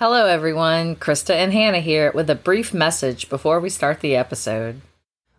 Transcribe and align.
Hello, 0.00 0.24
everyone. 0.24 0.96
Krista 0.96 1.34
and 1.34 1.52
Hannah 1.52 1.80
here 1.80 2.10
with 2.14 2.30
a 2.30 2.34
brief 2.34 2.72
message 2.72 3.28
before 3.28 3.60
we 3.60 3.68
start 3.68 4.00
the 4.00 4.16
episode. 4.16 4.80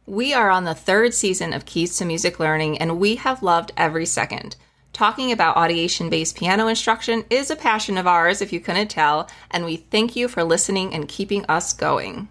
We 0.06 0.36
are 0.36 0.52
on 0.52 0.66
the 0.66 0.76
third 0.76 1.16
season 1.16 1.52
of 1.52 1.66
Keys 1.66 1.98
to 1.98 2.06
Music 2.06 2.40
Learning, 2.40 2.78
and 2.78 3.00
we 3.00 3.16
have 3.16 3.42
loved 3.42 3.72
every 3.76 4.06
second. 4.06 4.58
Talking 4.94 5.32
about 5.32 5.56
audiation 5.56 6.12
based 6.12 6.38
piano 6.38 6.68
instruction 6.68 7.26
is 7.32 7.50
a 7.50 7.56
passion 7.56 7.98
of 7.98 8.06
ours, 8.06 8.40
if 8.40 8.54
you 8.54 8.60
couldn't 8.60 8.90
tell, 8.90 9.28
and 9.50 9.66
we 9.66 9.78
thank 9.78 10.16
you 10.16 10.28
for 10.28 10.44
listening 10.44 10.94
and 10.94 11.08
keeping 11.08 11.44
us 11.48 11.74
going. 11.74 12.30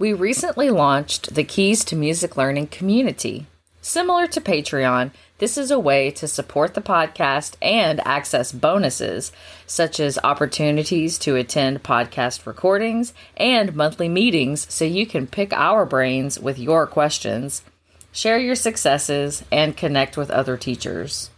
We 0.00 0.12
recently 0.12 0.68
launched 0.68 1.36
the 1.36 1.44
Keys 1.44 1.84
to 1.84 1.94
Music 1.94 2.36
Learning 2.36 2.66
community. 2.66 3.46
Similar 3.80 4.26
to 4.26 4.40
Patreon, 4.40 5.12
this 5.42 5.58
is 5.58 5.72
a 5.72 5.78
way 5.80 6.08
to 6.08 6.28
support 6.28 6.74
the 6.74 6.80
podcast 6.80 7.56
and 7.60 7.98
access 8.06 8.52
bonuses, 8.52 9.32
such 9.66 9.98
as 9.98 10.16
opportunities 10.22 11.18
to 11.18 11.34
attend 11.34 11.82
podcast 11.82 12.46
recordings 12.46 13.12
and 13.36 13.74
monthly 13.74 14.08
meetings 14.08 14.72
so 14.72 14.84
you 14.84 15.04
can 15.04 15.26
pick 15.26 15.52
our 15.52 15.84
brains 15.84 16.38
with 16.38 16.60
your 16.60 16.86
questions, 16.86 17.64
share 18.12 18.38
your 18.38 18.54
successes, 18.54 19.42
and 19.50 19.76
connect 19.76 20.16
with 20.16 20.30
other 20.30 20.56
teachers. 20.56 21.30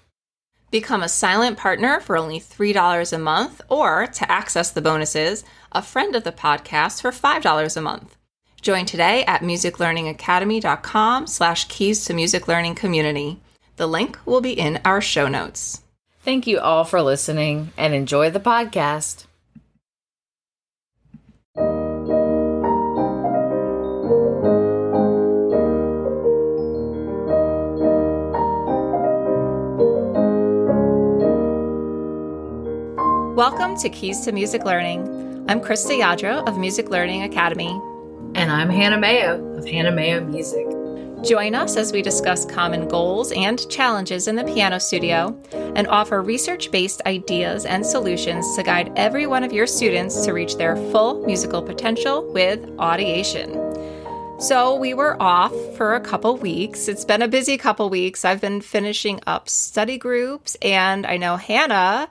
Become 0.70 1.02
a 1.02 1.08
silent 1.08 1.56
partner 1.56 1.98
for 1.98 2.18
only 2.18 2.38
$3 2.38 3.10
a 3.10 3.18
month, 3.18 3.62
or 3.70 4.06
to 4.06 4.30
access 4.30 4.70
the 4.70 4.82
bonuses, 4.82 5.44
a 5.72 5.80
friend 5.80 6.14
of 6.14 6.24
the 6.24 6.30
podcast 6.30 7.00
for 7.00 7.10
$5 7.10 7.74
a 7.74 7.80
month. 7.80 8.16
Join 8.60 8.84
today 8.84 9.24
at 9.24 9.40
musiclearningacademy.com 9.40 11.26
slash 11.26 11.64
keys 11.68 12.04
to 12.04 12.12
music 12.12 12.46
learning 12.48 12.74
community. 12.74 13.40
The 13.76 13.88
link 13.88 14.18
will 14.24 14.40
be 14.40 14.52
in 14.52 14.80
our 14.84 15.00
show 15.00 15.26
notes. 15.26 15.82
Thank 16.22 16.46
you 16.46 16.60
all 16.60 16.84
for 16.84 17.02
listening 17.02 17.72
and 17.76 17.92
enjoy 17.92 18.30
the 18.30 18.38
podcast. 18.38 19.24
Welcome 33.34 33.76
to 33.78 33.88
Keys 33.88 34.20
to 34.20 34.30
Music 34.30 34.64
Learning. 34.64 35.44
I'm 35.48 35.60
Krista 35.60 35.98
Yadro 35.98 36.46
of 36.48 36.56
Music 36.58 36.90
Learning 36.90 37.24
Academy. 37.24 37.72
And 38.36 38.52
I'm 38.52 38.70
Hannah 38.70 38.98
Mayo 38.98 39.56
of 39.56 39.66
Hannah 39.66 39.90
Mayo 39.90 40.24
Music. 40.24 40.63
Join 41.24 41.54
us 41.54 41.78
as 41.78 41.90
we 41.90 42.02
discuss 42.02 42.44
common 42.44 42.86
goals 42.86 43.32
and 43.32 43.66
challenges 43.70 44.28
in 44.28 44.36
the 44.36 44.44
piano 44.44 44.78
studio 44.78 45.34
and 45.74 45.88
offer 45.88 46.20
research 46.20 46.70
based 46.70 47.00
ideas 47.06 47.64
and 47.64 47.84
solutions 47.84 48.54
to 48.56 48.62
guide 48.62 48.92
every 48.94 49.26
one 49.26 49.42
of 49.42 49.50
your 49.50 49.66
students 49.66 50.26
to 50.26 50.34
reach 50.34 50.56
their 50.56 50.76
full 50.76 51.24
musical 51.24 51.62
potential 51.62 52.30
with 52.34 52.60
audiation. 52.76 53.62
So, 54.38 54.74
we 54.74 54.92
were 54.92 55.16
off 55.22 55.54
for 55.76 55.94
a 55.94 56.00
couple 56.00 56.36
weeks. 56.36 56.88
It's 56.88 57.06
been 57.06 57.22
a 57.22 57.28
busy 57.28 57.56
couple 57.56 57.88
weeks. 57.88 58.26
I've 58.26 58.42
been 58.42 58.60
finishing 58.60 59.20
up 59.26 59.48
study 59.48 59.96
groups, 59.96 60.56
and 60.60 61.06
I 61.06 61.16
know 61.16 61.36
Hannah 61.36 62.10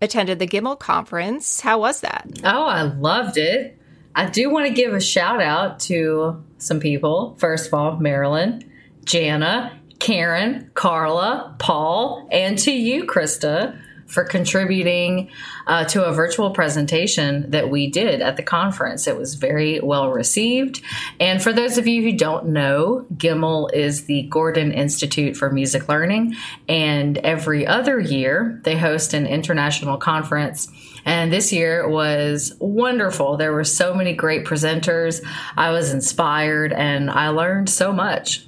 attended 0.00 0.38
the 0.38 0.46
GIML 0.46 0.78
conference. 0.78 1.60
How 1.60 1.80
was 1.80 2.00
that? 2.00 2.26
Oh, 2.44 2.64
I 2.64 2.82
loved 2.82 3.36
it. 3.36 3.76
I 4.16 4.26
do 4.26 4.50
want 4.50 4.66
to 4.66 4.72
give 4.72 4.92
a 4.92 5.00
shout 5.00 5.42
out 5.42 5.80
to 5.80 6.42
some 6.58 6.80
people. 6.80 7.36
First 7.38 7.66
of 7.66 7.74
all, 7.74 7.96
Marilyn, 7.96 8.70
Jana, 9.04 9.78
Karen, 9.98 10.70
Carla, 10.74 11.56
Paul, 11.58 12.28
and 12.30 12.58
to 12.58 12.72
you, 12.72 13.04
Krista, 13.04 13.78
for 14.06 14.24
contributing 14.24 15.30
uh, 15.66 15.84
to 15.84 16.04
a 16.04 16.12
virtual 16.12 16.50
presentation 16.50 17.50
that 17.50 17.70
we 17.70 17.90
did 17.90 18.20
at 18.20 18.36
the 18.36 18.42
conference. 18.42 19.06
It 19.06 19.16
was 19.16 19.34
very 19.34 19.80
well 19.80 20.10
received. 20.10 20.82
And 21.20 21.42
for 21.42 21.52
those 21.52 21.78
of 21.78 21.86
you 21.86 22.02
who 22.02 22.16
don't 22.16 22.46
know, 22.46 23.06
GIML 23.16 23.72
is 23.72 24.04
the 24.04 24.22
Gordon 24.22 24.72
Institute 24.72 25.36
for 25.36 25.50
Music 25.50 25.88
Learning. 25.88 26.34
And 26.68 27.18
every 27.18 27.66
other 27.66 27.98
year, 27.98 28.60
they 28.64 28.76
host 28.76 29.14
an 29.14 29.26
international 29.26 29.96
conference 29.96 30.68
and 31.04 31.32
this 31.32 31.52
year 31.52 31.88
was 31.88 32.54
wonderful. 32.58 33.36
There 33.36 33.52
were 33.52 33.64
so 33.64 33.94
many 33.94 34.14
great 34.14 34.44
presenters. 34.44 35.24
I 35.56 35.70
was 35.70 35.92
inspired 35.92 36.72
and 36.72 37.10
I 37.10 37.28
learned 37.28 37.68
so 37.68 37.92
much. 37.92 38.46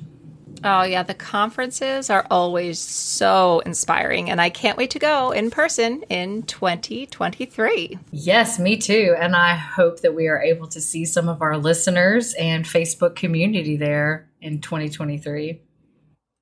Oh, 0.69 0.83
yeah. 0.83 1.05
The 1.05 1.15
conferences 1.15 2.11
are 2.11 2.27
always 2.29 2.81
so 2.81 3.61
inspiring, 3.61 4.31
and 4.31 4.41
I 4.41 4.51
can't 4.51 4.77
wait 4.77 4.91
to 4.91 4.99
go 4.99 5.31
in 5.31 5.49
person 5.53 6.03
in 6.09 6.43
2023. 6.43 7.99
Yes, 8.11 8.59
me 8.59 8.77
too. 8.77 9.15
And 9.17 9.37
I 9.37 9.55
hope 9.55 10.01
that 10.01 10.17
we 10.17 10.27
are 10.27 10.43
able 10.43 10.67
to 10.69 10.81
see 10.81 11.05
some 11.05 11.29
of 11.29 11.41
our 11.41 11.57
listeners 11.57 12.35
and 12.35 12.65
Facebook 12.65 13.15
community 13.15 13.77
there 13.77 14.29
in 14.41 14.61
2023. 14.61 15.61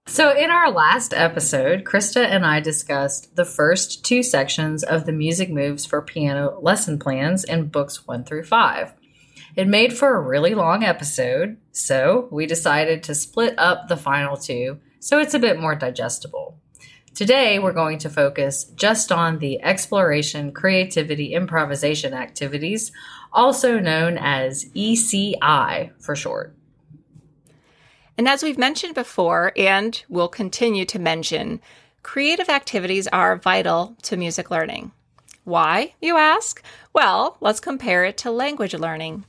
So, 0.06 0.34
in 0.34 0.50
our 0.50 0.70
last 0.70 1.12
episode, 1.12 1.84
Krista 1.84 2.24
and 2.24 2.46
I 2.46 2.60
discussed 2.60 3.36
the 3.36 3.44
first 3.44 4.06
two 4.06 4.22
sections 4.22 4.82
of 4.82 5.04
the 5.04 5.12
music 5.12 5.50
moves 5.50 5.84
for 5.84 6.00
piano 6.00 6.58
lesson 6.62 6.98
plans 6.98 7.44
in 7.44 7.68
books 7.68 8.06
one 8.06 8.24
through 8.24 8.44
five. 8.44 8.94
It 9.56 9.68
made 9.68 9.96
for 9.96 10.16
a 10.16 10.20
really 10.20 10.54
long 10.54 10.82
episode, 10.82 11.58
so 11.70 12.26
we 12.32 12.44
decided 12.44 13.04
to 13.04 13.14
split 13.14 13.54
up 13.56 13.86
the 13.86 13.96
final 13.96 14.36
two 14.36 14.80
so 14.98 15.20
it's 15.20 15.34
a 15.34 15.38
bit 15.38 15.60
more 15.60 15.76
digestible. 15.76 16.58
Today, 17.14 17.60
we're 17.60 17.72
going 17.72 17.98
to 17.98 18.10
focus 18.10 18.64
just 18.74 19.12
on 19.12 19.38
the 19.38 19.62
exploration, 19.62 20.50
creativity, 20.50 21.34
improvisation 21.34 22.14
activities, 22.14 22.90
also 23.32 23.78
known 23.78 24.18
as 24.18 24.64
ECI 24.74 25.92
for 26.00 26.16
short. 26.16 26.56
And 28.18 28.26
as 28.26 28.42
we've 28.42 28.58
mentioned 28.58 28.94
before, 28.94 29.52
and 29.56 30.02
will 30.08 30.28
continue 30.28 30.84
to 30.86 30.98
mention, 30.98 31.60
creative 32.02 32.48
activities 32.48 33.06
are 33.08 33.36
vital 33.36 33.94
to 34.02 34.16
music 34.16 34.50
learning. 34.50 34.90
Why, 35.44 35.94
you 36.00 36.16
ask? 36.16 36.62
Well, 36.94 37.36
let's 37.40 37.60
compare 37.60 38.04
it 38.04 38.16
to 38.18 38.30
language 38.30 38.74
learning. 38.74 39.26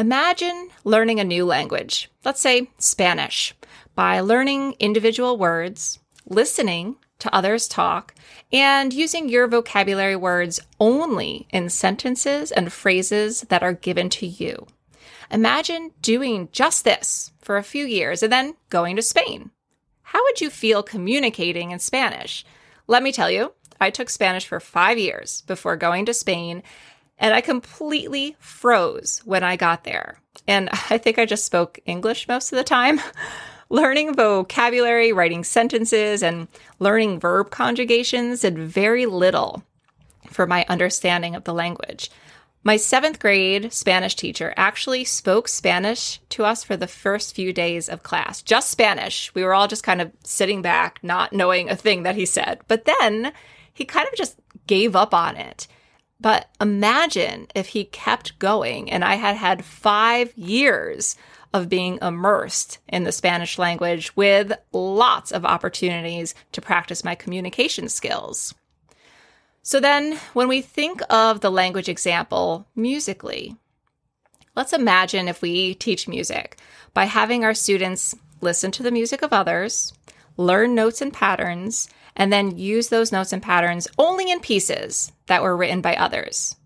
Imagine 0.00 0.68
learning 0.84 1.18
a 1.18 1.24
new 1.24 1.44
language, 1.44 2.08
let's 2.24 2.40
say 2.40 2.70
Spanish, 2.78 3.52
by 3.96 4.20
learning 4.20 4.76
individual 4.78 5.36
words, 5.36 5.98
listening 6.24 6.94
to 7.18 7.34
others 7.34 7.66
talk, 7.66 8.14
and 8.52 8.92
using 8.92 9.28
your 9.28 9.48
vocabulary 9.48 10.14
words 10.14 10.60
only 10.78 11.48
in 11.50 11.68
sentences 11.68 12.52
and 12.52 12.72
phrases 12.72 13.40
that 13.48 13.64
are 13.64 13.72
given 13.72 14.08
to 14.08 14.24
you. 14.24 14.68
Imagine 15.32 15.90
doing 16.00 16.48
just 16.52 16.84
this 16.84 17.32
for 17.40 17.56
a 17.56 17.64
few 17.64 17.84
years 17.84 18.22
and 18.22 18.32
then 18.32 18.54
going 18.70 18.94
to 18.94 19.02
Spain. 19.02 19.50
How 20.02 20.22
would 20.22 20.40
you 20.40 20.48
feel 20.48 20.84
communicating 20.84 21.72
in 21.72 21.80
Spanish? 21.80 22.46
Let 22.86 23.02
me 23.02 23.10
tell 23.10 23.32
you, 23.32 23.52
I 23.80 23.90
took 23.90 24.10
Spanish 24.10 24.46
for 24.46 24.60
five 24.60 24.96
years 24.96 25.42
before 25.48 25.76
going 25.76 26.06
to 26.06 26.14
Spain, 26.14 26.62
and 27.18 27.34
I 27.34 27.40
completely 27.40 28.36
froze 28.38 29.22
when 29.24 29.42
I 29.42 29.56
got 29.56 29.84
there. 29.84 30.20
And 30.46 30.68
I 30.90 30.98
think 30.98 31.18
I 31.18 31.26
just 31.26 31.44
spoke 31.44 31.78
English 31.86 32.28
most 32.28 32.52
of 32.52 32.56
the 32.56 32.64
time. 32.64 33.00
learning 33.70 34.14
vocabulary, 34.14 35.12
writing 35.12 35.44
sentences, 35.44 36.22
and 36.22 36.48
learning 36.78 37.20
verb 37.20 37.50
conjugations 37.50 38.40
did 38.40 38.58
very 38.58 39.06
little 39.06 39.62
for 40.30 40.46
my 40.46 40.64
understanding 40.68 41.34
of 41.34 41.44
the 41.44 41.54
language. 41.54 42.10
My 42.64 42.76
seventh 42.76 43.18
grade 43.18 43.72
Spanish 43.72 44.16
teacher 44.16 44.52
actually 44.56 45.04
spoke 45.04 45.48
Spanish 45.48 46.20
to 46.30 46.44
us 46.44 46.64
for 46.64 46.76
the 46.76 46.88
first 46.88 47.34
few 47.34 47.52
days 47.52 47.88
of 47.88 48.02
class, 48.02 48.42
just 48.42 48.70
Spanish. 48.70 49.32
We 49.34 49.44
were 49.44 49.54
all 49.54 49.68
just 49.68 49.84
kind 49.84 50.00
of 50.00 50.12
sitting 50.24 50.60
back, 50.60 50.98
not 51.02 51.32
knowing 51.32 51.70
a 51.70 51.76
thing 51.76 52.02
that 52.02 52.16
he 52.16 52.26
said. 52.26 52.60
But 52.68 52.84
then 52.84 53.32
he 53.72 53.84
kind 53.84 54.08
of 54.08 54.14
just 54.16 54.36
gave 54.66 54.96
up 54.96 55.14
on 55.14 55.36
it. 55.36 55.68
But 56.20 56.48
imagine 56.60 57.46
if 57.54 57.68
he 57.68 57.84
kept 57.84 58.38
going 58.38 58.90
and 58.90 59.04
I 59.04 59.14
had 59.14 59.36
had 59.36 59.64
five 59.64 60.36
years 60.36 61.16
of 61.54 61.68
being 61.68 61.98
immersed 62.02 62.78
in 62.88 63.04
the 63.04 63.12
Spanish 63.12 63.58
language 63.58 64.14
with 64.16 64.52
lots 64.72 65.30
of 65.30 65.44
opportunities 65.44 66.34
to 66.52 66.60
practice 66.60 67.04
my 67.04 67.14
communication 67.14 67.88
skills. 67.88 68.54
So 69.62 69.80
then, 69.80 70.18
when 70.32 70.48
we 70.48 70.60
think 70.60 71.02
of 71.10 71.40
the 71.40 71.50
language 71.50 71.88
example 71.88 72.66
musically, 72.74 73.56
let's 74.56 74.72
imagine 74.72 75.28
if 75.28 75.42
we 75.42 75.74
teach 75.74 76.08
music 76.08 76.58
by 76.94 77.04
having 77.04 77.44
our 77.44 77.54
students 77.54 78.14
listen 78.40 78.70
to 78.72 78.82
the 78.82 78.90
music 78.90 79.22
of 79.22 79.32
others, 79.32 79.92
learn 80.36 80.74
notes 80.74 81.00
and 81.00 81.12
patterns, 81.12 81.88
and 82.16 82.32
then 82.32 82.56
use 82.56 82.88
those 82.88 83.12
notes 83.12 83.32
and 83.32 83.42
patterns 83.42 83.88
only 83.98 84.30
in 84.30 84.40
pieces 84.40 85.12
that 85.28 85.42
were 85.42 85.56
written 85.56 85.80
by 85.80 85.94
others. 85.94 86.56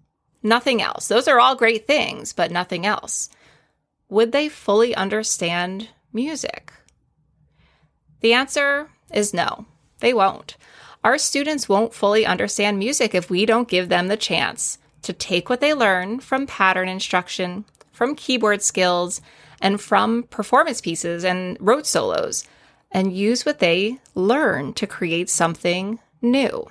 Nothing 0.43 0.83
else. 0.83 1.07
Those 1.07 1.29
are 1.29 1.39
all 1.39 1.55
great 1.55 1.87
things, 1.87 2.33
but 2.33 2.51
nothing 2.51 2.85
else. 2.85 3.29
Would 4.09 4.33
they 4.33 4.49
fully 4.49 4.95
understand 4.95 5.89
music? 6.13 6.73
The 8.21 8.33
answer 8.33 8.91
is 9.13 9.35
no, 9.35 9.67
they 10.01 10.15
won't. 10.15 10.57
Our 11.05 11.19
students 11.19 11.69
won't 11.69 11.95
fully 11.95 12.25
understand 12.25 12.79
music 12.79 13.15
if 13.15 13.31
we 13.31 13.47
don't 13.47 13.69
give 13.69 13.89
them 13.89 14.09
the 14.09 14.17
chance 14.17 14.79
to 15.03 15.13
take 15.13 15.49
what 15.49 15.61
they 15.61 15.75
learn 15.75 16.21
from 16.21 16.47
pattern 16.47 16.89
instruction, 16.89 17.65
from 17.93 18.15
keyboard 18.15 18.63
skills, 18.63 19.21
and 19.61 19.81
from 19.81 20.25
performance 20.25 20.81
pieces 20.81 21.25
and 21.25 21.57
rote 21.61 21.87
solos, 21.87 22.45
and 22.91 23.17
use 23.17 23.45
what 23.45 23.59
they 23.59 23.99
learn 24.15 24.73
to 24.75 24.87
create 24.87 25.29
something 25.29 25.99
new. 26.21 26.69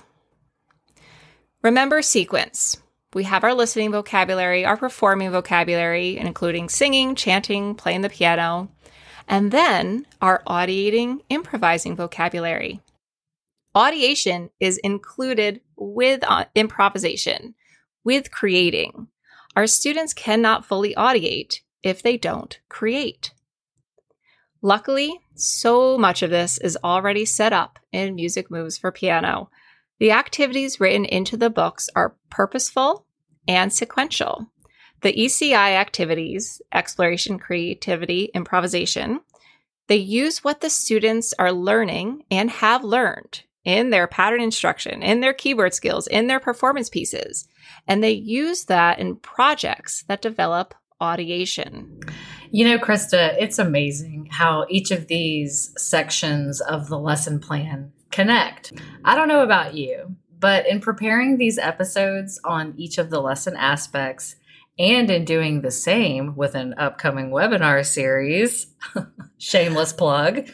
Remember 1.63 2.01
sequence. 2.01 2.81
We 3.13 3.23
have 3.25 3.43
our 3.43 3.53
listening 3.53 3.91
vocabulary, 3.91 4.65
our 4.65 4.77
performing 4.77 5.29
vocabulary, 5.29 6.17
including 6.17 6.69
singing, 6.69 7.13
chanting, 7.13 7.75
playing 7.75 8.01
the 8.01 8.09
piano, 8.09 8.71
and 9.27 9.51
then 9.51 10.07
our 10.21 10.41
audiating, 10.47 11.21
improvising 11.29 11.95
vocabulary. 11.95 12.81
Audiation 13.75 14.49
is 14.59 14.79
included 14.79 15.61
with 15.75 16.23
uh, 16.27 16.45
improvisation, 16.55 17.53
with 18.03 18.31
creating. 18.31 19.07
Our 19.55 19.67
students 19.67 20.13
cannot 20.13 20.65
fully 20.65 20.95
audiate 20.95 21.59
if 21.83 22.01
they 22.01 22.17
don't 22.17 22.59
create. 22.69 23.33
Luckily, 24.63 25.19
so 25.35 25.95
much 25.97 26.23
of 26.23 26.31
this 26.31 26.57
is 26.57 26.77
already 26.83 27.25
set 27.25 27.53
up 27.53 27.77
in 27.91 28.15
Music 28.15 28.49
Moves 28.49 28.79
for 28.79 28.91
Piano. 28.91 29.51
The 30.01 30.13
activities 30.13 30.79
written 30.79 31.05
into 31.05 31.37
the 31.37 31.51
books 31.51 31.87
are 31.95 32.15
purposeful 32.31 33.05
and 33.47 33.71
sequential. 33.71 34.47
The 35.01 35.13
ECI 35.13 35.75
activities, 35.75 36.59
exploration, 36.73 37.37
creativity, 37.37 38.31
improvisation, 38.33 39.19
they 39.85 39.97
use 39.97 40.43
what 40.43 40.61
the 40.61 40.71
students 40.71 41.35
are 41.37 41.51
learning 41.51 42.23
and 42.31 42.49
have 42.49 42.83
learned 42.83 43.43
in 43.63 43.91
their 43.91 44.07
pattern 44.07 44.41
instruction, 44.41 45.03
in 45.03 45.19
their 45.19 45.33
keyboard 45.33 45.75
skills, 45.75 46.07
in 46.07 46.25
their 46.25 46.39
performance 46.39 46.89
pieces, 46.89 47.47
and 47.87 48.03
they 48.03 48.09
use 48.09 48.65
that 48.65 48.97
in 48.97 49.17
projects 49.17 50.03
that 50.07 50.23
develop 50.23 50.73
audiation. 50.99 52.11
You 52.49 52.65
know, 52.65 52.79
Krista, 52.79 53.35
it's 53.39 53.59
amazing 53.59 54.29
how 54.31 54.65
each 54.67 54.89
of 54.89 55.05
these 55.05 55.71
sections 55.77 56.59
of 56.59 56.87
the 56.87 56.97
lesson 56.97 57.39
plan 57.39 57.91
connect. 58.11 58.73
I 59.03 59.15
don't 59.15 59.27
know 59.27 59.43
about 59.43 59.73
you, 59.73 60.15
but 60.39 60.67
in 60.67 60.79
preparing 60.79 61.37
these 61.37 61.57
episodes 61.57 62.39
on 62.43 62.73
each 62.77 62.97
of 62.97 63.09
the 63.09 63.21
lesson 63.21 63.55
aspects, 63.55 64.35
and 64.79 65.11
in 65.11 65.25
doing 65.25 65.61
the 65.61 65.71
same 65.71 66.35
with 66.35 66.55
an 66.55 66.73
upcoming 66.77 67.29
webinar 67.29 67.85
series, 67.85 68.67
shameless 69.37 69.93
plug, 69.93 70.49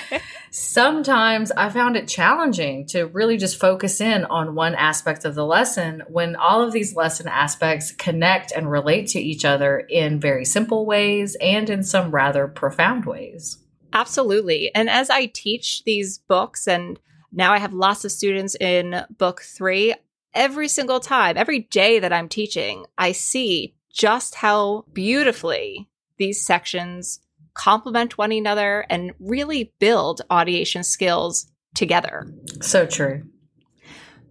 sometimes 0.50 1.50
I 1.52 1.70
found 1.70 1.96
it 1.96 2.08
challenging 2.08 2.86
to 2.88 3.06
really 3.06 3.38
just 3.38 3.60
focus 3.60 4.00
in 4.00 4.24
on 4.26 4.54
one 4.54 4.74
aspect 4.74 5.24
of 5.24 5.34
the 5.34 5.46
lesson 5.46 6.02
when 6.08 6.36
all 6.36 6.62
of 6.62 6.72
these 6.72 6.94
lesson 6.94 7.28
aspects 7.28 7.92
connect 7.92 8.52
and 8.52 8.70
relate 8.70 9.06
to 9.08 9.20
each 9.20 9.44
other 9.44 9.78
in 9.78 10.20
very 10.20 10.44
simple 10.44 10.84
ways 10.84 11.36
and 11.40 11.70
in 11.70 11.82
some 11.82 12.10
rather 12.10 12.48
profound 12.48 13.06
ways. 13.06 13.58
Absolutely. 13.92 14.70
And 14.74 14.88
as 14.88 15.10
I 15.10 15.26
teach 15.26 15.84
these 15.84 16.18
books, 16.18 16.66
and 16.68 16.98
now 17.32 17.52
I 17.52 17.58
have 17.58 17.72
lots 17.72 18.04
of 18.04 18.12
students 18.12 18.54
in 18.56 19.04
book 19.16 19.42
three, 19.42 19.94
every 20.34 20.68
single 20.68 21.00
time, 21.00 21.36
every 21.36 21.60
day 21.60 21.98
that 21.98 22.12
I'm 22.12 22.28
teaching, 22.28 22.86
I 22.96 23.12
see 23.12 23.74
just 23.92 24.36
how 24.36 24.84
beautifully 24.92 25.88
these 26.18 26.44
sections 26.44 27.20
complement 27.54 28.16
one 28.16 28.32
another 28.32 28.86
and 28.88 29.12
really 29.18 29.72
build 29.80 30.22
audiation 30.30 30.84
skills 30.84 31.50
together. 31.74 32.32
So 32.60 32.86
true. 32.86 33.24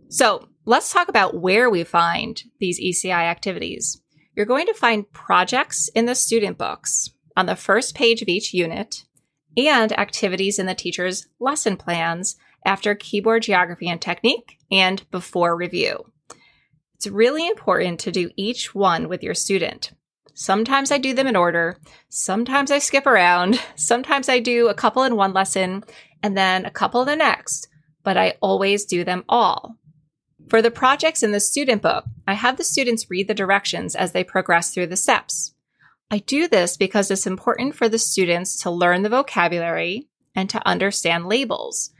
So 0.07 0.47
let's 0.65 0.91
talk 0.91 1.09
about 1.09 1.35
where 1.35 1.69
we 1.69 1.83
find 1.83 2.41
these 2.59 2.79
ECI 2.79 3.11
activities. 3.11 4.01
You're 4.35 4.45
going 4.45 4.67
to 4.67 4.73
find 4.73 5.11
projects 5.11 5.89
in 5.89 6.05
the 6.05 6.15
student 6.15 6.57
books 6.57 7.11
on 7.35 7.45
the 7.45 7.55
first 7.55 7.95
page 7.95 8.21
of 8.21 8.27
each 8.27 8.53
unit 8.53 9.05
and 9.57 9.97
activities 9.97 10.59
in 10.59 10.65
the 10.65 10.75
teacher's 10.75 11.27
lesson 11.39 11.77
plans 11.77 12.35
after 12.65 12.95
keyboard 12.95 13.43
geography 13.43 13.89
and 13.89 14.01
technique 14.01 14.57
and 14.71 15.09
before 15.11 15.55
review. 15.55 16.11
It's 16.95 17.07
really 17.07 17.47
important 17.47 17.99
to 18.01 18.11
do 18.11 18.31
each 18.35 18.75
one 18.75 19.07
with 19.07 19.23
your 19.23 19.33
student. 19.33 19.93
Sometimes 20.33 20.91
I 20.91 20.97
do 20.97 21.13
them 21.13 21.27
in 21.27 21.35
order. 21.35 21.77
Sometimes 22.07 22.71
I 22.71 22.79
skip 22.79 23.05
around. 23.05 23.61
Sometimes 23.75 24.29
I 24.29 24.39
do 24.39 24.67
a 24.67 24.73
couple 24.73 25.03
in 25.03 25.15
one 25.15 25.33
lesson 25.33 25.83
and 26.21 26.37
then 26.37 26.65
a 26.65 26.71
couple 26.71 27.03
the 27.05 27.15
next, 27.15 27.67
but 28.03 28.17
I 28.17 28.35
always 28.41 28.85
do 28.85 29.03
them 29.03 29.23
all. 29.29 29.75
For 30.47 30.61
the 30.61 30.71
projects 30.71 31.23
in 31.23 31.31
the 31.31 31.39
student 31.39 31.81
book, 31.81 32.05
I 32.27 32.33
have 32.33 32.57
the 32.57 32.63
students 32.63 33.09
read 33.09 33.27
the 33.27 33.33
directions 33.33 33.95
as 33.95 34.13
they 34.13 34.23
progress 34.23 34.73
through 34.73 34.87
the 34.87 34.97
steps. 34.97 35.53
I 36.11 36.17
do 36.19 36.47
this 36.47 36.75
because 36.75 37.11
it's 37.11 37.27
important 37.27 37.75
for 37.75 37.87
the 37.87 37.99
students 37.99 38.57
to 38.63 38.71
learn 38.71 39.03
the 39.03 39.09
vocabulary 39.09 40.07
and 40.35 40.49
to 40.49 40.67
understand 40.67 41.27
labels. 41.27 41.91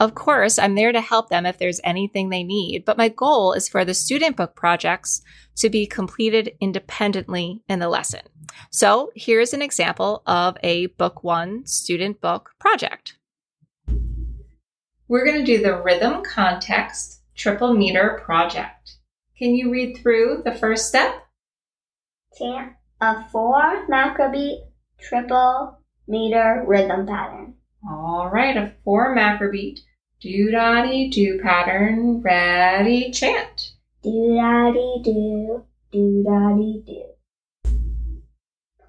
Of 0.00 0.14
course, 0.14 0.58
I'm 0.58 0.74
there 0.74 0.92
to 0.92 1.02
help 1.02 1.28
them 1.28 1.44
if 1.44 1.58
there's 1.58 1.80
anything 1.84 2.30
they 2.30 2.44
need, 2.44 2.84
but 2.86 2.96
my 2.96 3.08
goal 3.08 3.52
is 3.52 3.68
for 3.68 3.84
the 3.84 3.92
student 3.92 4.36
book 4.36 4.56
projects 4.56 5.20
to 5.56 5.68
be 5.68 5.86
completed 5.86 6.52
independently 6.60 7.62
in 7.68 7.78
the 7.78 7.90
lesson. 7.90 8.22
So 8.70 9.10
here's 9.14 9.52
an 9.52 9.60
example 9.60 10.22
of 10.26 10.56
a 10.62 10.86
book 10.86 11.22
one 11.22 11.66
student 11.66 12.22
book 12.22 12.52
project. 12.58 13.18
We're 15.08 15.26
going 15.26 15.44
to 15.44 15.44
do 15.44 15.62
the 15.62 15.82
rhythm 15.82 16.22
context 16.22 17.22
triple 17.36 17.74
meter 17.74 18.22
project. 18.24 18.96
Can 19.36 19.54
you 19.54 19.70
read 19.70 19.98
through 19.98 20.42
the 20.44 20.54
first 20.54 20.88
step? 20.88 21.26
Chant 22.38 22.77
a 23.00 23.28
four 23.30 23.86
macrobeat 23.88 24.58
triple 24.98 25.78
meter 26.08 26.64
rhythm 26.66 27.06
pattern. 27.06 27.54
All 27.88 28.28
right, 28.28 28.56
a 28.56 28.74
four 28.82 29.14
macrobeat 29.14 29.80
do 30.20 30.50
da 30.50 30.82
dee 30.82 31.08
do 31.08 31.38
pattern. 31.40 32.20
Ready, 32.20 33.10
chant. 33.12 33.72
Do 34.02 34.34
da 34.34 34.72
do, 34.72 35.62
do 35.92 36.22
da 36.24 36.52
dee 36.56 36.82
do. 36.84 37.02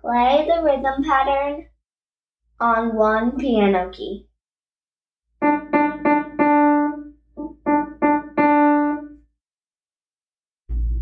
Play 0.02 0.48
the 0.48 0.62
rhythm 0.64 1.04
pattern 1.04 1.66
on 2.60 2.96
one 2.96 3.38
piano 3.38 3.92
key. 3.92 4.26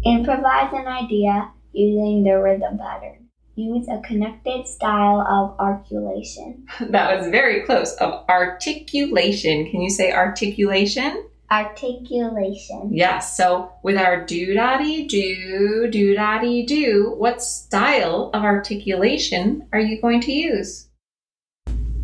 Improvise 0.03 0.73
an 0.73 0.87
idea 0.87 1.51
using 1.77 2.23
the 2.23 2.37
rhythm 2.39 2.77
pattern 2.77 3.27
use 3.57 3.87
a 3.87 3.99
connected 4.01 4.67
style 4.67 5.21
of 5.21 5.59
articulation. 5.59 6.65
that 6.89 7.17
was 7.17 7.27
very 7.29 7.63
close. 7.65 7.93
Of 7.95 8.23
articulation. 8.29 9.69
Can 9.69 9.81
you 9.81 9.89
say 9.89 10.11
articulation? 10.11 11.27
Articulation. 11.49 12.89
Yes. 12.91 13.35
So 13.35 13.71
with 13.83 13.97
our 13.97 14.25
do 14.25 14.53
daddy 14.53 15.07
do, 15.07 15.87
do 15.89 16.13
daddy 16.13 16.65
do, 16.65 17.15
what 17.17 17.41
style 17.41 18.29
of 18.33 18.43
articulation 18.43 19.67
are 19.71 19.79
you 19.79 19.99
going 20.01 20.21
to 20.21 20.31
use? 20.31 20.89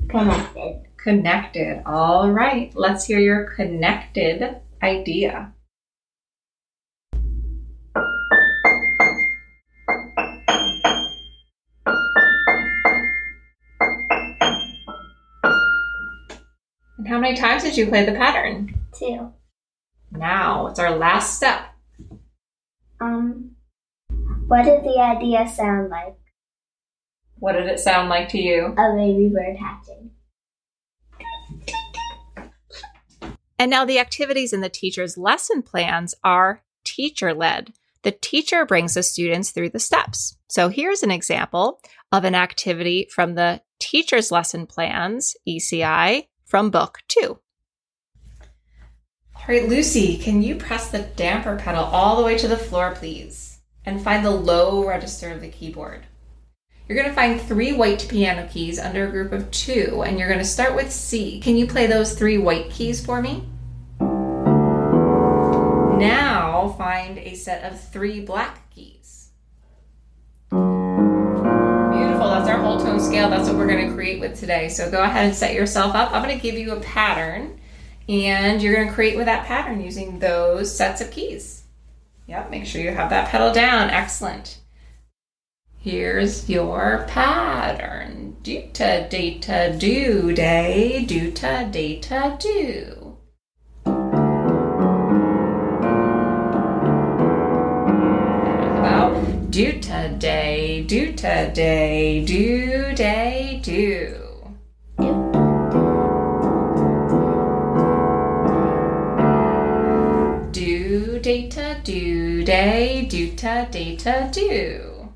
Connected. 0.09 0.85
Connected. 0.97 1.83
All 1.85 2.31
right. 2.31 2.71
Let's 2.75 3.05
hear 3.05 3.19
your 3.19 3.51
connected 3.55 4.57
idea. 4.81 5.53
And 17.03 17.09
how 17.09 17.19
many 17.19 17.35
times 17.35 17.63
did 17.63 17.75
you 17.75 17.87
play 17.87 18.05
the 18.05 18.13
pattern? 18.13 18.79
Two. 18.97 19.33
Now, 20.09 20.67
it's 20.67 20.79
our 20.79 20.95
last 20.95 21.35
step. 21.35 21.65
Um, 23.01 23.57
what 24.47 24.63
did 24.63 24.85
the 24.85 25.01
idea 25.01 25.49
sound 25.49 25.89
like? 25.89 26.15
What 27.39 27.57
did 27.57 27.65
it 27.65 27.81
sound 27.81 28.07
like 28.07 28.29
to 28.29 28.37
you? 28.39 28.67
A 28.67 28.95
baby 28.95 29.29
bird 29.35 29.57
hatching. 29.57 30.11
And 33.59 33.69
now 33.69 33.83
the 33.83 33.99
activities 33.99 34.53
in 34.53 34.61
the 34.61 34.69
teacher's 34.69 35.17
lesson 35.17 35.61
plans 35.61 36.15
are 36.23 36.63
teacher 36.85 37.33
led. 37.33 37.73
The 38.03 38.13
teacher 38.13 38.65
brings 38.65 38.93
the 38.93 39.03
students 39.03 39.51
through 39.51 39.71
the 39.71 39.79
steps. 39.79 40.37
So 40.47 40.69
here's 40.69 41.03
an 41.03 41.11
example 41.11 41.81
of 42.13 42.23
an 42.23 42.33
activity 42.33 43.09
from 43.13 43.35
the 43.35 43.61
teacher's 43.81 44.31
lesson 44.31 44.67
plans, 44.67 45.35
ECI, 45.45 46.27
from 46.53 46.69
book 46.69 46.99
two. 47.07 47.39
All 49.35 49.45
right, 49.47 49.67
Lucy, 49.67 50.19
can 50.19 50.43
you 50.43 50.53
press 50.53 50.91
the 50.91 50.99
damper 50.99 51.55
pedal 51.55 51.83
all 51.83 52.15
the 52.15 52.23
way 52.23 52.37
to 52.37 52.47
the 52.47 52.55
floor, 52.55 52.93
please? 52.93 53.57
And 53.87 53.99
find 53.99 54.23
the 54.23 54.29
low 54.29 54.87
register 54.87 55.31
of 55.31 55.41
the 55.41 55.49
keyboard. 55.49 56.05
You're 56.87 56.95
going 56.95 57.09
to 57.09 57.15
find 57.15 57.41
three 57.41 57.73
white 57.73 58.05
piano 58.07 58.47
keys 58.53 58.77
under 58.77 59.07
a 59.07 59.09
group 59.09 59.31
of 59.31 59.49
two, 59.49 60.03
and 60.05 60.19
you're 60.19 60.27
going 60.27 60.37
to 60.37 60.45
start 60.45 60.75
with 60.75 60.91
C. 60.91 61.39
Can 61.39 61.57
you 61.57 61.65
play 61.65 61.87
those 61.87 62.13
three 62.13 62.37
white 62.37 62.69
keys 62.69 63.03
for 63.03 63.19
me? 63.19 63.47
Now, 65.97 66.75
find 66.77 67.17
a 67.17 67.33
set 67.33 67.63
of 67.63 67.81
three 67.81 68.19
black 68.19 68.62
scale. 72.99 73.29
That's 73.29 73.47
what 73.47 73.57
we're 73.57 73.67
going 73.67 73.87
to 73.87 73.93
create 73.93 74.19
with 74.19 74.39
today. 74.39 74.69
So 74.69 74.89
go 74.89 75.03
ahead 75.03 75.25
and 75.25 75.35
set 75.35 75.53
yourself 75.53 75.95
up. 75.95 76.11
I'm 76.11 76.23
going 76.23 76.35
to 76.35 76.41
give 76.41 76.57
you 76.57 76.73
a 76.73 76.79
pattern, 76.79 77.59
and 78.07 78.61
you're 78.61 78.75
going 78.75 78.87
to 78.87 78.93
create 78.93 79.17
with 79.17 79.25
that 79.25 79.45
pattern 79.45 79.81
using 79.81 80.19
those 80.19 80.75
sets 80.75 81.01
of 81.01 81.11
keys. 81.11 81.63
Yep, 82.27 82.51
make 82.51 82.65
sure 82.65 82.81
you 82.81 82.91
have 82.91 83.09
that 83.09 83.29
pedal 83.29 83.51
down. 83.51 83.89
Excellent. 83.89 84.59
Here's 85.79 86.49
your 86.49 87.05
pattern. 87.09 88.37
Duta, 88.41 89.09
data, 89.09 89.75
do, 89.77 90.33
day, 90.33 91.05
duta, 91.07 91.69
data, 91.69 92.37
do. 92.39 92.92
About 99.53 99.61
duta, 99.61 100.19
day, 100.19 100.83
duta, 100.87 101.53
day, 101.53 102.25
do, 102.25 102.95
day, 102.95 103.61
do. 103.61 104.17
Do, 110.51 111.19
data, 111.19 111.79
do, 111.83 112.43
day, 112.43 113.07
duta, 113.07 113.69
data, 113.69 114.31
do. 114.33 115.09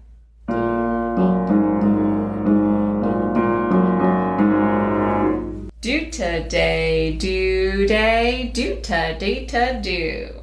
Do 5.82 6.12
to 6.12 6.48
day, 6.48 7.18
do 7.18 7.88
day, 7.88 8.52
do 8.54 8.76
to 8.82 9.18
day 9.18 9.46
to 9.46 9.80
do. 9.82 10.37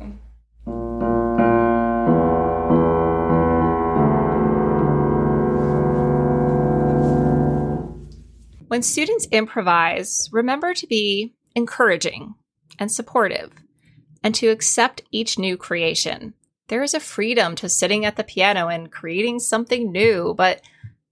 When 8.74 8.82
students 8.82 9.28
improvise, 9.30 10.28
remember 10.32 10.74
to 10.74 10.86
be 10.88 11.32
encouraging 11.54 12.34
and 12.76 12.90
supportive 12.90 13.52
and 14.20 14.34
to 14.34 14.48
accept 14.48 15.04
each 15.12 15.38
new 15.38 15.56
creation. 15.56 16.34
There 16.66 16.82
is 16.82 16.92
a 16.92 16.98
freedom 16.98 17.54
to 17.54 17.68
sitting 17.68 18.04
at 18.04 18.16
the 18.16 18.24
piano 18.24 18.66
and 18.66 18.90
creating 18.90 19.38
something 19.38 19.92
new, 19.92 20.34
but 20.36 20.60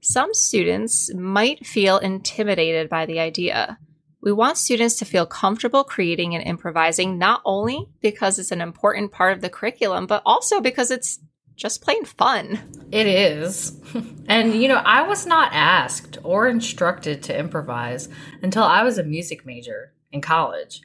some 0.00 0.34
students 0.34 1.14
might 1.14 1.64
feel 1.64 1.98
intimidated 1.98 2.88
by 2.88 3.06
the 3.06 3.20
idea. 3.20 3.78
We 4.20 4.32
want 4.32 4.58
students 4.58 4.96
to 4.96 5.04
feel 5.04 5.24
comfortable 5.24 5.84
creating 5.84 6.34
and 6.34 6.42
improvising, 6.42 7.16
not 7.16 7.42
only 7.44 7.86
because 8.00 8.40
it's 8.40 8.50
an 8.50 8.60
important 8.60 9.12
part 9.12 9.34
of 9.34 9.40
the 9.40 9.50
curriculum, 9.50 10.08
but 10.08 10.24
also 10.26 10.60
because 10.60 10.90
it's 10.90 11.20
just 11.56 11.82
plain 11.82 12.04
fun. 12.04 12.58
It 12.90 13.06
is. 13.06 13.80
and, 14.26 14.54
you 14.54 14.68
know, 14.68 14.82
I 14.84 15.02
was 15.02 15.26
not 15.26 15.52
asked 15.52 16.18
or 16.22 16.48
instructed 16.48 17.22
to 17.24 17.38
improvise 17.38 18.08
until 18.42 18.64
I 18.64 18.82
was 18.82 18.98
a 18.98 19.04
music 19.04 19.46
major 19.46 19.92
in 20.10 20.20
college. 20.20 20.82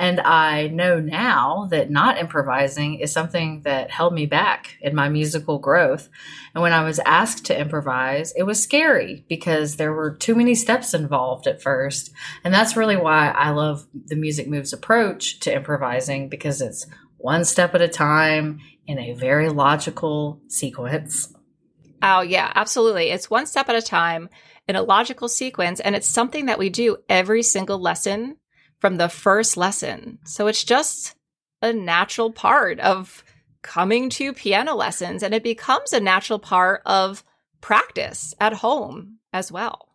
And 0.00 0.18
I 0.20 0.68
know 0.68 0.98
now 0.98 1.68
that 1.70 1.90
not 1.90 2.16
improvising 2.16 3.00
is 3.00 3.12
something 3.12 3.60
that 3.64 3.90
held 3.90 4.14
me 4.14 4.24
back 4.24 4.78
in 4.80 4.94
my 4.94 5.10
musical 5.10 5.58
growth. 5.58 6.08
And 6.54 6.62
when 6.62 6.72
I 6.72 6.84
was 6.84 7.00
asked 7.00 7.44
to 7.46 7.60
improvise, 7.60 8.32
it 8.32 8.44
was 8.44 8.62
scary 8.62 9.26
because 9.28 9.76
there 9.76 9.92
were 9.92 10.14
too 10.14 10.34
many 10.34 10.54
steps 10.54 10.94
involved 10.94 11.46
at 11.46 11.60
first. 11.60 12.12
And 12.44 12.54
that's 12.54 12.78
really 12.78 12.96
why 12.96 13.28
I 13.28 13.50
love 13.50 13.86
the 14.06 14.16
Music 14.16 14.48
Moves 14.48 14.72
approach 14.72 15.38
to 15.40 15.54
improvising 15.54 16.30
because 16.30 16.62
it's 16.62 16.86
one 17.18 17.44
step 17.44 17.74
at 17.74 17.82
a 17.82 17.88
time 17.88 18.58
in 18.86 18.98
a 18.98 19.12
very 19.14 19.48
logical 19.48 20.40
sequence. 20.48 21.32
Oh, 22.02 22.20
yeah, 22.22 22.50
absolutely. 22.54 23.10
It's 23.10 23.30
one 23.30 23.46
step 23.46 23.68
at 23.68 23.76
a 23.76 23.82
time 23.82 24.28
in 24.66 24.76
a 24.76 24.82
logical 24.82 25.28
sequence. 25.28 25.80
And 25.80 25.94
it's 25.94 26.08
something 26.08 26.46
that 26.46 26.58
we 26.58 26.70
do 26.70 26.96
every 27.08 27.42
single 27.42 27.78
lesson 27.78 28.36
from 28.78 28.96
the 28.96 29.08
first 29.08 29.56
lesson. 29.56 30.18
So 30.24 30.46
it's 30.46 30.64
just 30.64 31.14
a 31.62 31.72
natural 31.72 32.32
part 32.32 32.80
of 32.80 33.22
coming 33.62 34.08
to 34.08 34.32
piano 34.32 34.74
lessons 34.74 35.22
and 35.22 35.34
it 35.34 35.42
becomes 35.42 35.92
a 35.92 36.00
natural 36.00 36.38
part 36.38 36.80
of 36.86 37.22
practice 37.60 38.34
at 38.40 38.54
home 38.54 39.18
as 39.32 39.52
well. 39.52 39.88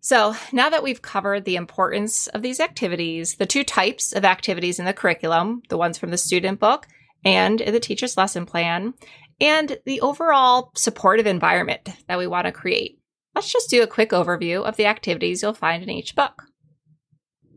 So 0.00 0.34
now 0.52 0.68
that 0.68 0.82
we've 0.82 1.00
covered 1.00 1.44
the 1.44 1.56
importance 1.56 2.26
of 2.26 2.42
these 2.42 2.60
activities, 2.60 3.36
the 3.36 3.46
two 3.46 3.64
types 3.64 4.12
of 4.12 4.24
activities 4.24 4.78
in 4.78 4.84
the 4.84 4.92
curriculum, 4.92 5.62
the 5.68 5.78
ones 5.78 5.96
from 5.96 6.10
the 6.10 6.18
student 6.18 6.58
book 6.58 6.86
and 7.24 7.60
the 7.60 7.80
teacher's 7.80 8.16
lesson 8.16 8.46
plan, 8.46 8.94
and 9.40 9.78
the 9.86 10.00
overall 10.00 10.70
supportive 10.74 11.26
environment 11.26 11.88
that 12.08 12.18
we 12.18 12.26
want 12.26 12.46
to 12.46 12.52
create, 12.52 12.98
let's 13.34 13.52
just 13.52 13.70
do 13.70 13.82
a 13.82 13.86
quick 13.86 14.10
overview 14.10 14.62
of 14.62 14.76
the 14.76 14.86
activities 14.86 15.42
you'll 15.42 15.54
find 15.54 15.82
in 15.82 15.90
each 15.90 16.14
book. 16.14 16.44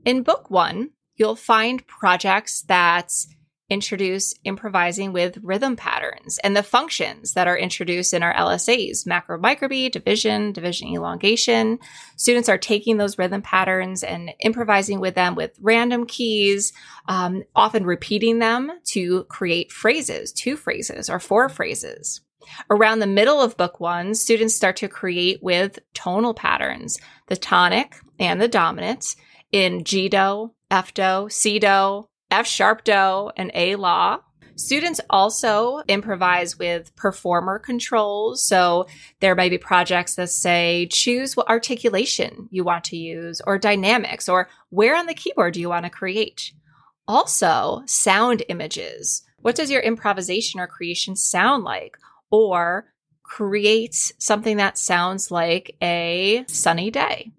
In 0.03 0.23
book 0.23 0.49
one, 0.49 0.91
you'll 1.15 1.35
find 1.35 1.85
projects 1.87 2.61
that 2.63 3.11
introduce 3.69 4.33
improvising 4.43 5.11
with 5.11 5.39
rhythm 5.41 5.75
patterns 5.75 6.37
and 6.43 6.55
the 6.55 6.63
functions 6.63 7.33
that 7.33 7.47
are 7.47 7.57
introduced 7.57 8.13
in 8.13 8.21
our 8.21 8.33
LSAs, 8.33 9.07
macro 9.07 9.39
microbeat, 9.39 9.91
division, 9.91 10.51
division 10.51 10.89
elongation. 10.89 11.79
Students 12.15 12.47
are 12.49 12.57
taking 12.57 12.97
those 12.97 13.17
rhythm 13.17 13.41
patterns 13.41 14.03
and 14.03 14.31
improvising 14.39 14.99
with 14.99 15.15
them 15.15 15.35
with 15.35 15.57
random 15.59 16.05
keys, 16.05 16.73
um, 17.07 17.43
often 17.55 17.85
repeating 17.85 18.39
them 18.39 18.71
to 18.85 19.23
create 19.25 19.71
phrases, 19.71 20.31
two 20.31 20.55
phrases 20.55 21.09
or 21.09 21.19
four 21.19 21.49
phrases. 21.49 22.21
Around 22.69 22.99
the 22.99 23.07
middle 23.07 23.41
of 23.41 23.57
book 23.57 23.79
one, 23.79 24.13
students 24.13 24.55
start 24.55 24.75
to 24.77 24.87
create 24.87 25.41
with 25.41 25.79
tonal 25.95 26.35
patterns, 26.35 26.99
the 27.27 27.35
tonic 27.35 27.95
and 28.19 28.39
the 28.39 28.47
dominant, 28.47 29.15
in 29.51 29.83
G 29.83 30.09
do, 30.09 30.51
F 30.69 30.93
do, 30.93 31.27
C 31.29 31.59
do, 31.59 32.07
F 32.31 32.47
sharp 32.47 32.83
do, 32.83 33.31
and 33.37 33.51
A 33.53 33.75
la. 33.75 34.19
Students 34.57 35.01
also 35.09 35.81
improvise 35.87 36.57
with 36.57 36.95
performer 36.95 37.59
controls. 37.59 38.41
So 38.43 38.87
there 39.19 39.35
may 39.35 39.49
be 39.49 39.57
projects 39.57 40.15
that 40.15 40.29
say 40.29 40.87
choose 40.89 41.35
what 41.35 41.49
articulation 41.49 42.47
you 42.51 42.63
want 42.63 42.85
to 42.85 42.97
use, 42.97 43.41
or 43.45 43.57
dynamics, 43.57 44.29
or 44.29 44.47
where 44.69 44.95
on 44.95 45.07
the 45.07 45.13
keyboard 45.13 45.55
do 45.55 45.59
you 45.59 45.69
want 45.69 45.83
to 45.85 45.89
create. 45.89 46.53
Also, 47.07 47.83
sound 47.85 48.43
images. 48.49 49.23
What 49.41 49.55
does 49.55 49.69
your 49.69 49.81
improvisation 49.81 50.59
or 50.59 50.67
creation 50.67 51.15
sound 51.15 51.63
like? 51.63 51.97
Or 52.31 52.85
create 53.23 54.13
something 54.17 54.57
that 54.57 54.77
sounds 54.77 55.31
like 55.31 55.75
a 55.81 56.45
sunny 56.47 56.91
day. 56.91 57.31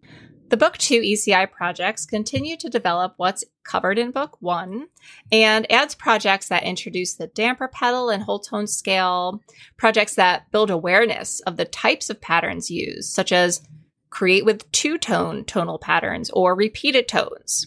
The 0.48 0.56
Book 0.56 0.78
2 0.78 1.00
ECI 1.00 1.50
projects 1.50 2.06
continue 2.06 2.56
to 2.58 2.68
develop 2.68 3.14
what's 3.16 3.42
covered 3.64 3.98
in 3.98 4.12
Book 4.12 4.36
1 4.38 4.86
and 5.32 5.72
adds 5.72 5.96
projects 5.96 6.48
that 6.48 6.62
introduce 6.62 7.14
the 7.14 7.26
damper 7.26 7.66
pedal 7.66 8.10
and 8.10 8.22
whole 8.22 8.38
tone 8.38 8.68
scale, 8.68 9.42
projects 9.76 10.14
that 10.14 10.48
build 10.52 10.70
awareness 10.70 11.40
of 11.40 11.56
the 11.56 11.64
types 11.64 12.10
of 12.10 12.20
patterns 12.20 12.70
used, 12.70 13.12
such 13.12 13.32
as 13.32 13.60
create 14.08 14.44
with 14.44 14.70
two 14.70 14.98
tone 14.98 15.44
tonal 15.44 15.80
patterns 15.80 16.30
or 16.30 16.54
repeated 16.54 17.08
tones. 17.08 17.66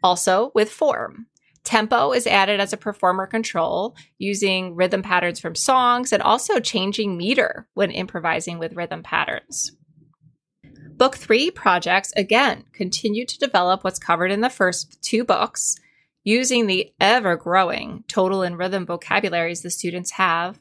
Also, 0.00 0.52
with 0.54 0.70
form. 0.70 1.26
Tempo 1.64 2.12
is 2.12 2.28
added 2.28 2.60
as 2.60 2.72
a 2.72 2.76
performer 2.76 3.26
control 3.26 3.96
using 4.18 4.76
rhythm 4.76 5.02
patterns 5.02 5.40
from 5.40 5.56
songs 5.56 6.12
and 6.12 6.22
also 6.22 6.60
changing 6.60 7.16
meter 7.16 7.66
when 7.74 7.90
improvising 7.90 8.60
with 8.60 8.74
rhythm 8.74 9.02
patterns. 9.02 9.72
Book 11.00 11.16
three 11.16 11.50
projects, 11.50 12.12
again, 12.14 12.64
continue 12.74 13.24
to 13.24 13.38
develop 13.38 13.82
what's 13.82 13.98
covered 13.98 14.30
in 14.30 14.42
the 14.42 14.50
first 14.50 15.00
two 15.00 15.24
books 15.24 15.76
using 16.24 16.66
the 16.66 16.92
ever 17.00 17.36
growing 17.36 18.04
tonal 18.06 18.42
and 18.42 18.58
rhythm 18.58 18.84
vocabularies 18.84 19.62
the 19.62 19.70
students 19.70 20.10
have, 20.10 20.58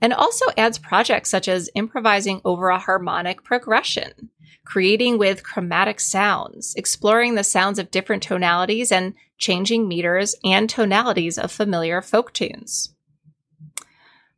and 0.00 0.14
also 0.14 0.46
adds 0.56 0.78
projects 0.78 1.28
such 1.28 1.46
as 1.46 1.68
improvising 1.74 2.40
over 2.42 2.70
a 2.70 2.78
harmonic 2.78 3.44
progression, 3.44 4.30
creating 4.64 5.18
with 5.18 5.42
chromatic 5.42 6.00
sounds, 6.00 6.74
exploring 6.74 7.34
the 7.34 7.44
sounds 7.44 7.78
of 7.78 7.90
different 7.90 8.22
tonalities, 8.22 8.90
and 8.90 9.12
changing 9.36 9.86
meters 9.86 10.34
and 10.42 10.70
tonalities 10.70 11.36
of 11.36 11.52
familiar 11.52 12.00
folk 12.00 12.32
tunes. 12.32 12.94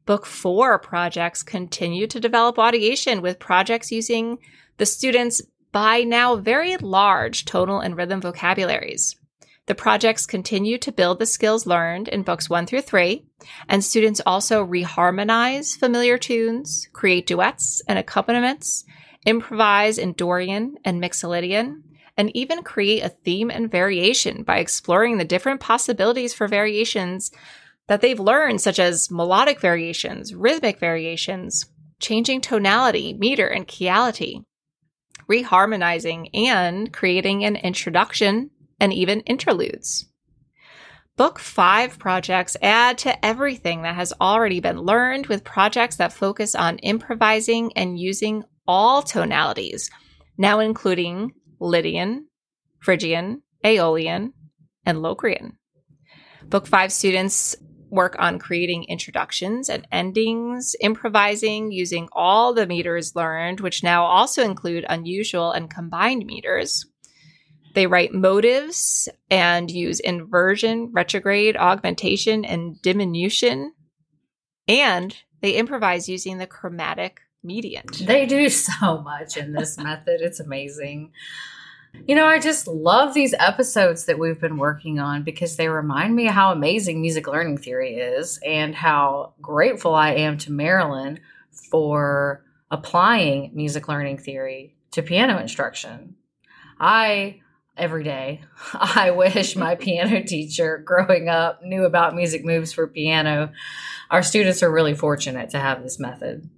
Book 0.07 0.27
four 0.27 0.79
projects 0.79 1.43
continue 1.43 2.07
to 2.07 2.21
develop 2.21 2.57
audiation 2.57 3.23
with 3.23 3.39
projects 3.39 3.91
using 3.91 4.39
the 4.77 4.85
students 4.85 5.41
by 5.73 6.03
now 6.03 6.37
very 6.37 6.77
large 6.77 7.45
tonal 7.47 7.81
and 7.81 7.97
rhythm 7.97 8.21
vocabularies. 8.21 9.17
The 9.67 9.75
projects 9.75 10.27
continue 10.27 10.77
to 10.79 10.93
build 10.93 11.19
the 11.19 11.27
skills 11.27 11.67
learned 11.67 12.09
in 12.09 12.23
books 12.23 12.51
one 12.51 12.67
through 12.67 12.83
three, 12.83 13.25
and 13.67 13.83
students 13.83 14.21
also 14.27 14.65
reharmonize 14.65 15.75
familiar 15.79 16.19
tunes, 16.19 16.87
create 16.93 17.27
duets 17.27 17.81
and 17.89 17.99
accompaniments, 17.99 18.85
improvise 19.25 19.97
in 19.97 20.13
Dorian 20.13 20.77
and 20.85 21.03
Mixolydian, 21.03 21.81
and 22.15 22.31
even 22.37 22.63
create 22.63 23.03
a 23.03 23.09
theme 23.09 23.51
and 23.51 23.71
variation 23.71 24.43
by 24.43 24.59
exploring 24.59 25.17
the 25.17 25.25
different 25.25 25.61
possibilities 25.61 26.35
for 26.35 26.47
variations 26.47 27.31
that 27.89 28.01
they've 28.01 28.21
learned, 28.21 28.61
such 28.61 28.79
as 28.79 29.11
melodic 29.11 29.61
variations, 29.61 30.35
rhythmic 30.35 30.79
variations, 30.79 31.67
changing 32.01 32.41
tonality, 32.41 33.15
meter, 33.15 33.47
and 33.47 33.67
keyality, 33.69 34.45
reharmonizing, 35.31 36.29
and 36.35 36.93
creating 36.93 37.45
an 37.45 37.57
introduction 37.57 38.51
and 38.81 38.93
even 38.93 39.21
interludes. 39.21 40.07
Book 41.17 41.39
five 41.39 41.99
projects 41.99 42.57
add 42.61 42.99
to 42.99 43.25
everything 43.25 43.83
that 43.83 43.95
has 43.95 44.13
already 44.21 44.59
been 44.59 44.81
learned 44.81 45.29
with 45.29 45.45
projects 45.45 45.97
that 45.97 46.13
focus 46.13 46.57
on 46.57 46.79
improvising 46.79 47.73
and 47.77 47.99
using 47.99 48.43
all 48.67 49.03
tonalities, 49.03 49.91
now 50.37 50.59
including 50.59 51.31
Lydian, 51.61 52.27
Phrygian, 52.81 53.43
Aeolian, 53.65 54.33
and 54.85 55.03
Locrian. 55.03 55.53
Book 56.47 56.67
five 56.67 56.93
students 56.93 57.57
work 57.95 58.17
on 58.19 58.39
creating 58.39 58.85
introductions 58.85 59.71
and 59.71 59.87
endings, 59.93 60.75
improvising 60.81 61.71
using 61.71 62.09
all 62.13 62.53
the 62.53 62.67
meters 62.67 63.15
learned, 63.15 63.61
which 63.61 63.83
now 63.83 64.05
also 64.05 64.43
include 64.43 64.85
unusual 64.89 65.53
and 65.53 65.71
combined 65.71 66.27
meters. 66.27 66.87
They 67.75 67.87
write 67.87 68.13
motives 68.13 69.09
and 69.31 69.71
use 69.71 70.01
inversion, 70.01 70.91
retrograde, 70.93 71.57
augmentation, 71.57 72.45
and 72.45 72.81
diminution. 72.83 73.73
And 74.69 75.17
they 75.41 75.53
improvise 75.53 76.09
using 76.09 76.39
the 76.39 76.47
chromatic 76.47 77.21
mediant. 77.45 78.07
They 78.07 78.27
do 78.27 78.49
so 78.49 79.03
much 79.03 79.37
in 79.37 79.53
this 79.53 79.79
method. 79.79 80.21
It's 80.21 80.41
amazing. 80.41 81.13
You 82.07 82.15
know, 82.15 82.27
I 82.27 82.39
just 82.39 82.67
love 82.69 83.15
these 83.15 83.35
episodes 83.39 84.05
that 84.05 84.19
we've 84.19 84.41
been 84.41 84.59
working 84.59 84.99
on 84.99 85.23
because 85.23 85.57
they 85.57 85.69
remind 85.69 86.15
me 86.15 86.27
how 86.27 86.53
amazing 86.53 87.01
music 87.01 87.27
learning 87.27 87.59
theory 87.59 87.95
is 87.97 88.39
and 88.45 88.75
how 88.75 89.35
grateful 89.41 89.95
I 89.95 90.13
am 90.15 90.37
to 90.39 90.53
Marilyn 90.53 91.21
for 91.71 92.45
applying 92.71 93.53
music 93.55 93.89
learning 93.89 94.19
theory 94.19 94.77
to 94.91 95.03
piano 95.03 95.39
instruction. 95.39 96.17
I 96.79 97.41
every 97.77 98.05
day. 98.05 98.43
I 98.75 99.11
wish 99.11 99.57
my 99.57 99.75
piano 99.77 100.23
teacher 100.23 100.79
growing 100.79 101.29
up 101.29 101.63
knew 101.63 101.85
about 101.85 102.15
music 102.15 102.45
moves 102.45 102.73
for 102.73 102.87
piano. 102.87 103.53
Our 104.11 104.23
students 104.23 104.63
are 104.63 104.71
really 104.71 104.95
fortunate 104.95 105.51
to 105.51 105.59
have 105.59 105.83
this 105.83 105.99
method. 105.99 106.49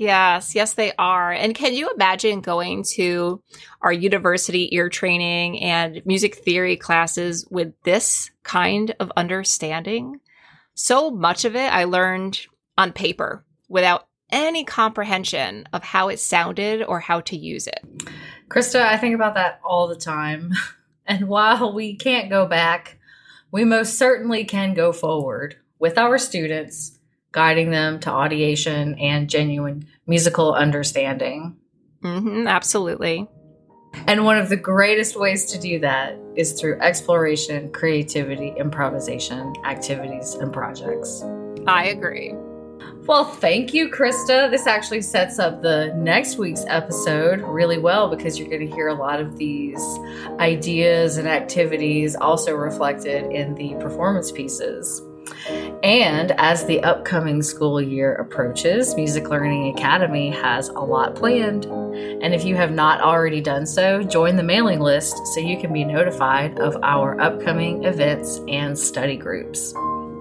Yes, 0.00 0.54
yes, 0.54 0.72
they 0.72 0.92
are. 0.98 1.30
And 1.30 1.54
can 1.54 1.74
you 1.74 1.90
imagine 1.90 2.40
going 2.40 2.84
to 2.94 3.42
our 3.82 3.92
university 3.92 4.74
ear 4.74 4.88
training 4.88 5.62
and 5.62 6.00
music 6.06 6.36
theory 6.36 6.78
classes 6.78 7.46
with 7.50 7.74
this 7.82 8.30
kind 8.42 8.96
of 8.98 9.12
understanding? 9.14 10.20
So 10.72 11.10
much 11.10 11.44
of 11.44 11.54
it 11.54 11.70
I 11.70 11.84
learned 11.84 12.40
on 12.78 12.94
paper 12.94 13.44
without 13.68 14.08
any 14.30 14.64
comprehension 14.64 15.68
of 15.74 15.84
how 15.84 16.08
it 16.08 16.18
sounded 16.18 16.82
or 16.82 17.00
how 17.00 17.20
to 17.20 17.36
use 17.36 17.66
it. 17.66 17.84
Krista, 18.48 18.80
I 18.80 18.96
think 18.96 19.14
about 19.14 19.34
that 19.34 19.60
all 19.62 19.86
the 19.86 19.96
time. 19.96 20.52
And 21.06 21.26
while 21.26 21.72
we 21.74 21.96
can't 21.96 22.30
go 22.30 22.46
back, 22.46 22.96
we 23.50 23.64
most 23.64 23.98
certainly 23.98 24.44
can 24.44 24.74
go 24.74 24.92
forward 24.92 25.56
with 25.80 25.98
our 25.98 26.18
students, 26.18 26.99
guiding 27.32 27.70
them 27.70 28.00
to 28.00 28.10
audiation 28.10 29.00
and 29.00 29.28
genuine 29.30 29.86
musical 30.06 30.54
understanding. 30.54 31.56
Mm-hmm, 32.02 32.46
absolutely. 32.46 33.28
And 34.06 34.24
one 34.24 34.38
of 34.38 34.48
the 34.48 34.56
greatest 34.56 35.18
ways 35.18 35.46
to 35.46 35.58
do 35.58 35.80
that 35.80 36.16
is 36.36 36.52
through 36.52 36.80
exploration, 36.80 37.72
creativity, 37.72 38.54
improvisation, 38.56 39.52
activities, 39.64 40.34
and 40.34 40.52
projects. 40.52 41.22
I 41.66 41.86
agree. 41.86 42.34
Well, 43.06 43.24
thank 43.24 43.74
you, 43.74 43.90
Krista. 43.90 44.50
This 44.50 44.66
actually 44.66 45.02
sets 45.02 45.38
up 45.38 45.62
the 45.62 45.92
next 45.96 46.38
week's 46.38 46.64
episode 46.68 47.40
really 47.40 47.78
well 47.78 48.08
because 48.08 48.38
you're 48.38 48.48
going 48.48 48.68
to 48.68 48.74
hear 48.74 48.88
a 48.88 48.94
lot 48.94 49.20
of 49.20 49.36
these 49.36 49.82
ideas 50.38 51.16
and 51.16 51.26
activities 51.26 52.14
also 52.14 52.54
reflected 52.54 53.30
in 53.32 53.54
the 53.54 53.74
performance 53.80 54.30
pieces. 54.30 55.02
And 55.82 56.32
as 56.32 56.66
the 56.66 56.82
upcoming 56.82 57.42
school 57.42 57.80
year 57.80 58.12
approaches, 58.14 58.94
Music 58.96 59.30
Learning 59.30 59.74
Academy 59.74 60.28
has 60.30 60.68
a 60.68 60.80
lot 60.80 61.14
planned. 61.14 61.64
And 61.64 62.34
if 62.34 62.44
you 62.44 62.54
have 62.56 62.70
not 62.70 63.00
already 63.00 63.40
done 63.40 63.64
so, 63.66 64.02
join 64.02 64.36
the 64.36 64.42
mailing 64.42 64.80
list 64.80 65.26
so 65.28 65.40
you 65.40 65.58
can 65.58 65.72
be 65.72 65.84
notified 65.84 66.58
of 66.58 66.76
our 66.82 67.18
upcoming 67.20 67.84
events 67.84 68.42
and 68.48 68.78
study 68.78 69.16
groups. 69.16 69.72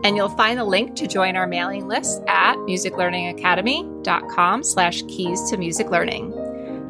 And 0.05 0.15
you'll 0.15 0.29
find 0.29 0.57
the 0.57 0.63
link 0.63 0.95
to 0.95 1.07
join 1.07 1.35
our 1.35 1.45
mailing 1.45 1.89
list 1.89 2.23
at 2.27 2.55
musiclearningacademy.com 2.59 4.63
slash 4.63 5.01
keys 5.09 5.49
to 5.49 5.57
music 5.57 5.89
learning. 5.89 6.31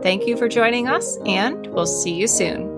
Thank 0.04 0.28
you 0.28 0.38
for 0.38 0.48
joining 0.48 0.88
us, 0.88 1.18
and 1.26 1.66
we'll 1.68 1.88
see 1.88 2.14
you 2.14 2.28
soon. 2.28 2.69